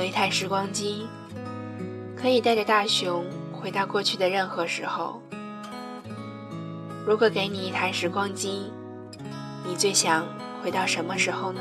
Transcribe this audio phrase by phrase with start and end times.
[0.00, 1.06] 有一台时光机，
[2.16, 5.20] 可以带着大熊回到过去的任何时候。
[7.06, 8.72] 如果给你一台时光机，
[9.62, 10.24] 你最想
[10.62, 11.60] 回到什么时候呢？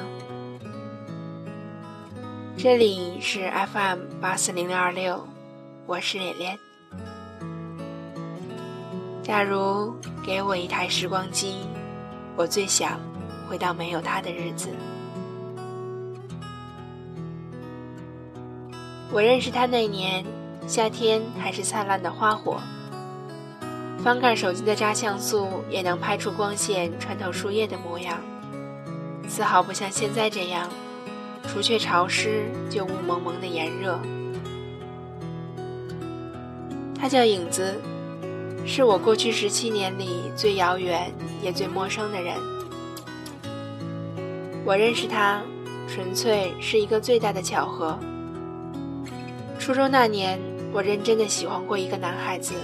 [2.55, 5.27] 这里是 FM 八四零六二六，
[5.85, 6.57] 我是脸脸。
[9.21, 9.93] 假如
[10.25, 11.67] 给我一台时光机，
[12.37, 13.01] 我最想
[13.49, 14.69] 回到没有他的日子。
[19.11, 20.23] 我认识他那年，
[20.67, 22.59] 夏天还是灿烂的花火。
[24.03, 28.19] 翻盖手机的扎像素也能拍出光线穿透树叶的模样，
[29.27, 30.69] 丝毫不像现在这样，
[31.47, 33.99] 除却潮湿就雾蒙蒙的炎热。
[36.95, 37.81] 他叫影子，
[38.65, 42.35] 是我过去十七年里最遥远也最陌生的人。
[44.63, 45.41] 我认识他，
[45.87, 47.97] 纯粹是一个最大的巧合。
[49.69, 50.39] 初中那年，
[50.73, 52.55] 我认真的喜欢过一个男孩子，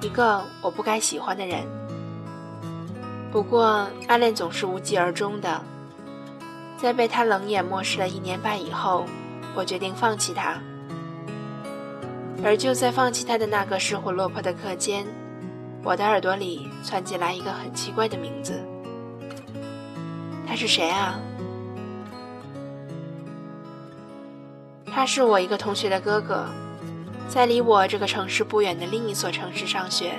[0.00, 1.66] 一个我不该喜欢的人。
[3.30, 5.60] 不过，暗恋总是无疾而终的。
[6.78, 9.04] 在被他冷眼漠视了一年半以后，
[9.54, 10.58] 我决定放弃他。
[12.42, 15.06] 而就在放弃他的那个失魂落魄的课间，
[15.84, 18.64] 我的耳朵里窜进来一个很奇怪的名字。
[20.46, 21.20] 他是谁啊？
[24.96, 26.46] 他是我一个同学的哥哥，
[27.28, 30.14] 在离我这个城市不远的另一所城市上学。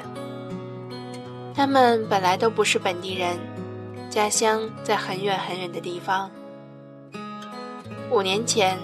[1.55, 3.39] 他们本来都不是本地人，
[4.07, 6.29] 家乡在很远很远的地方。
[8.11, 8.77] 五年前，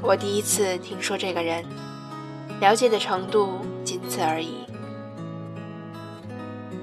[0.00, 1.62] 我第一次听说这个人，
[2.58, 4.64] 了解的程度仅此而已。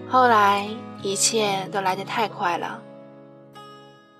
[0.08, 0.70] 后来，
[1.02, 2.80] 一切都来得太快了，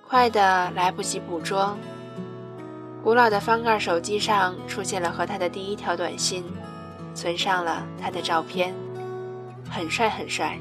[0.04, 1.78] 快的来不及捕捉。
[3.02, 6.44] 古老的翻盖手机上出现了和他的第一条短信，
[7.16, 8.72] 存上了他的照片，
[9.68, 10.56] 很帅很帅。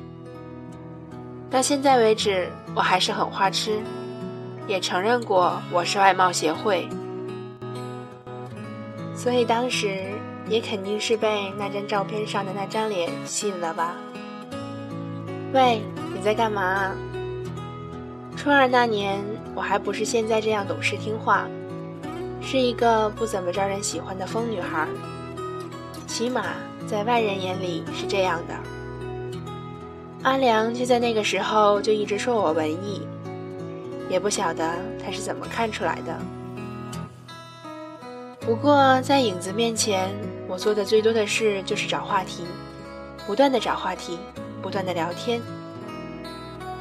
[1.51, 3.79] 到现在为止，我还是很花痴，
[4.65, 6.89] 也承认过我是外貌协会，
[9.13, 10.03] 所以当时
[10.47, 13.93] 也肯定是被那张照片上的那张脸吸引了吧？
[15.53, 16.91] 喂，你在干嘛？
[18.35, 19.23] 初二那年，
[19.53, 21.45] 我还不是现在这样懂事听话。
[22.51, 24.85] 是一个不怎么招人喜欢的疯女孩，
[26.05, 26.47] 起码
[26.85, 28.53] 在外人眼里是这样的。
[30.23, 33.07] 阿良却在那个时候就一直说我文艺，
[34.09, 34.69] 也不晓得
[35.01, 36.13] 他是怎么看出来的。
[38.41, 40.13] 不过在影子面前，
[40.45, 42.43] 我做的最多的事就是找话题，
[43.25, 44.19] 不断的找话题，
[44.61, 45.41] 不断的聊天。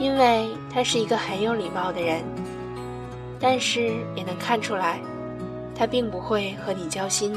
[0.01, 2.25] 因为他是一个很有礼貌的人，
[3.39, 5.01] 但是也能看出来。
[5.81, 7.35] 他并不会和你交心，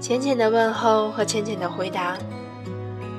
[0.00, 2.16] 浅浅的问候和浅浅的回答，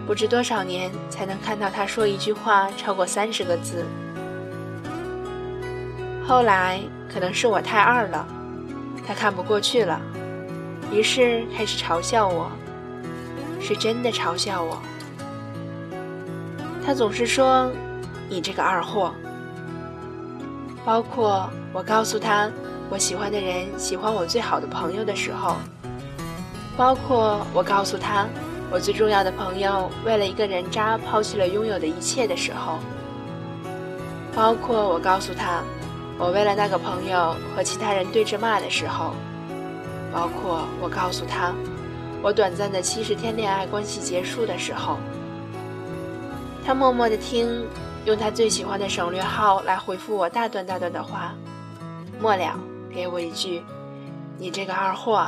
[0.07, 3.85] 不知多少年才能看到他说一句话超过三十个字。
[6.27, 8.25] 后来可能是我太二了，
[9.05, 10.01] 他看不过去了，
[10.91, 12.51] 于是开始嘲笑我，
[13.61, 14.81] 是真的嘲笑我。
[16.83, 17.71] 他总是说
[18.27, 19.13] ：“你这个二货。”
[20.83, 22.49] 包括我告诉他。
[22.93, 25.55] 我喜欢的人喜欢我最好的朋友的时候，
[26.77, 28.27] 包括我告诉他
[28.69, 32.77] 我最重要的朋友为了一个人渣抛弃了拥有的一切的时候，
[34.35, 35.63] 包括我告诉他
[36.19, 39.15] 我为了那个朋友和其他人对着骂的时候，
[40.13, 41.51] 包括我告诉他
[42.21, 44.99] 我短暂的七十天恋爱关系结束的时候，
[46.63, 47.65] 他默默的听，
[48.05, 51.33] 用他最喜欢的省略号来回复我大段大段的话，
[52.21, 52.55] 末了。
[52.93, 53.61] 给我一句，
[54.37, 55.27] 你这个二货。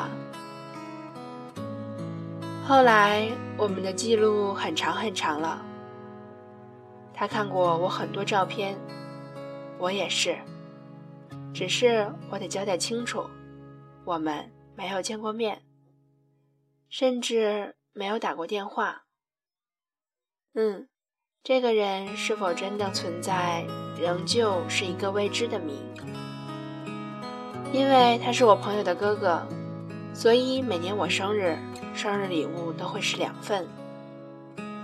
[2.67, 5.61] 后来我们的记录很长很长了。
[7.13, 8.77] 他看过我很多照片，
[9.77, 10.38] 我也是。
[11.53, 13.29] 只是我得交代清楚，
[14.03, 15.61] 我们没有见过面，
[16.89, 19.03] 甚至没有打过电话。
[20.53, 20.89] 嗯，
[21.44, 23.65] 这个人是否真的存在，
[23.97, 25.79] 仍旧是一个未知的谜。
[27.75, 29.45] 因为他是我朋友的哥哥，
[30.13, 31.57] 所以每年我生日，
[31.94, 33.68] 生日礼物都会是两份。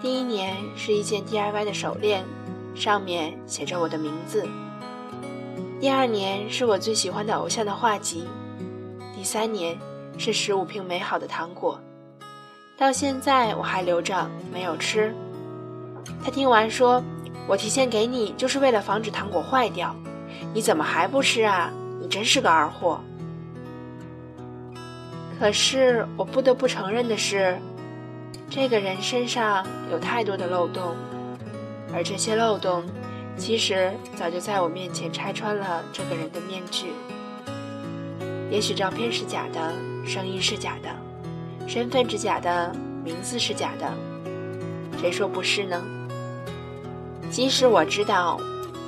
[0.01, 2.25] 第一年是一件 DIY 的手链，
[2.75, 4.41] 上面写着我的名字；
[5.79, 8.25] 第二年是我最喜欢的偶像的画集；
[9.15, 9.79] 第三年
[10.17, 11.79] 是十五瓶美好的糖果，
[12.77, 15.15] 到现在我还留着没有吃。
[16.21, 17.01] 他听完说
[17.47, 19.95] ：“我提前给你就是为了防止糖果坏掉，
[20.53, 21.71] 你怎么还不吃啊？”
[22.11, 22.99] 真是个二货！
[25.39, 27.57] 可是我不得不承认的是，
[28.49, 30.93] 这个人身上有太多的漏洞，
[31.93, 32.83] 而这些漏洞，
[33.37, 36.87] 其实早就在我面前拆穿了这个人的面具。
[38.51, 39.73] 也许照片是假的，
[40.05, 40.89] 声音是假的，
[41.65, 42.75] 身份是假的，
[43.05, 43.89] 名字是假的，
[44.99, 45.81] 谁说不是呢？
[47.31, 48.37] 即使我知道，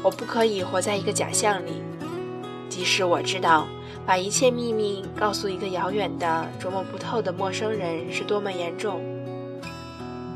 [0.04, 1.82] 我不可以活在一个假象里。
[2.74, 3.68] 即使我知道，
[4.04, 9.00] 把一切秘密告诉一个遥远的、琢磨不透的陌生人是多么严重；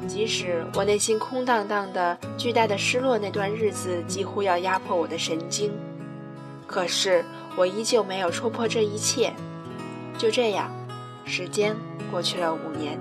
[0.07, 5.71] 即使我内心空荡荡的、巨大的失落那段日子几乎要压迫我的神经，
[6.67, 7.25] 可是
[7.55, 9.33] 我依旧没有戳破这一切。
[10.15, 10.69] 就这样，
[11.25, 11.75] 时间
[12.11, 12.99] 过去了五年，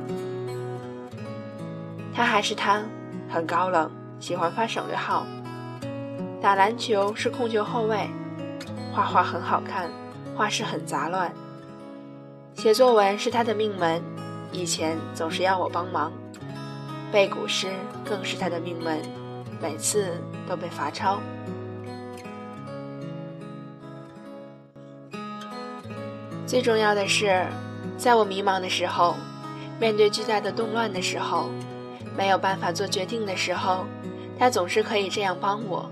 [2.15, 2.83] 他还是他，
[3.29, 5.27] 很高冷，喜欢发省略号，
[6.41, 8.09] 打篮球是控球后卫。
[8.97, 9.91] 画画很好看，
[10.35, 11.31] 画室很杂乱。
[12.55, 14.03] 写作文是他的命门，
[14.51, 16.11] 以前总是要我帮忙。
[17.13, 17.69] 背古诗
[18.07, 18.99] 更是他的命门，
[19.61, 21.21] 每次都被罚抄。
[26.47, 27.47] 最重要的是，
[27.99, 29.15] 在我迷茫的时候，
[29.79, 31.51] 面对巨大的动乱的时候，
[32.17, 33.85] 没有办法做决定的时候，
[34.39, 35.91] 他总是可以这样帮我。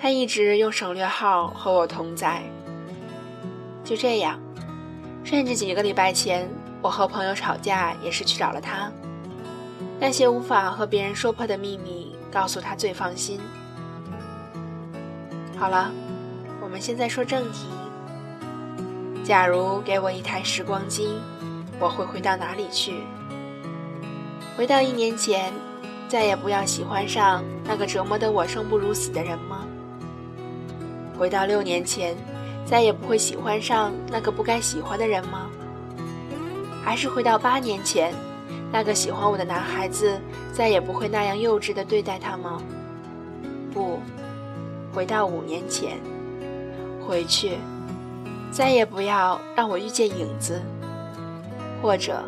[0.00, 2.42] 他一直用省略号和我同在。
[3.84, 4.38] 就这样，
[5.24, 6.48] 甚至几个礼拜前，
[6.82, 8.90] 我和朋友吵架也是去找了他。
[9.98, 13.40] 那些无法和别人说破的秘密，告诉他最放心。
[15.58, 15.90] 好了，
[16.62, 17.66] 我们现在说正题。
[19.24, 21.18] 假如给我一台时光机，
[21.80, 23.02] 我会回到哪里去？
[24.56, 25.52] 回到一年前，
[26.08, 29.66] 再也不要喜欢上那个折磨得我生不如死的人吗？
[31.18, 32.16] 回到六年前，
[32.64, 35.50] 再也不会喜欢上那个不该喜欢的人吗？
[36.84, 38.14] 还是回到八年前，
[38.72, 40.18] 那个喜欢我的男孩子
[40.52, 42.62] 再也不会那样幼稚的对待他吗？
[43.74, 43.98] 不，
[44.94, 45.98] 回到五年前，
[47.04, 47.58] 回去，
[48.52, 50.62] 再也不要让我遇见影子，
[51.82, 52.22] 或者，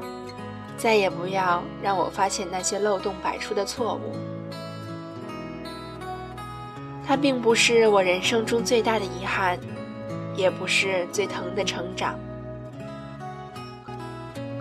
[0.76, 4.29] 再也不要让我发现那些漏洞百出的错误。
[7.10, 9.58] 它并不是我人生中最大的遗憾，
[10.36, 12.16] 也不是最疼的成长。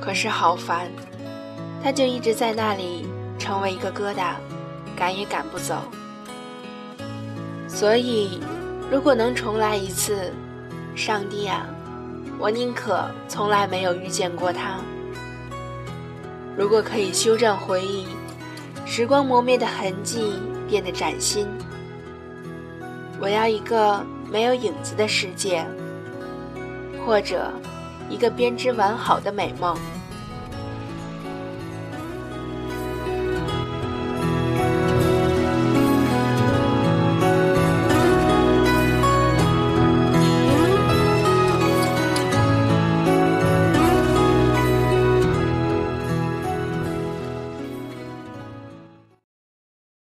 [0.02, 0.90] 可是好烦，
[1.84, 3.08] 它就一直在那里，
[3.38, 4.34] 成为一个疙瘩，
[4.98, 5.84] 赶也赶不走。
[7.68, 8.40] 所以，
[8.92, 10.34] 如果能重来一次，
[10.96, 11.68] 上帝啊，
[12.40, 14.80] 我宁可从来没有遇见过他。
[16.58, 18.08] 如果可以修正回忆，
[18.88, 20.34] 时光磨灭的痕迹
[20.68, 21.48] 变得崭新。
[23.22, 25.66] 我要一个没有影子的世界，
[27.06, 27.52] 或者
[28.10, 29.78] 一个编织完好的美梦。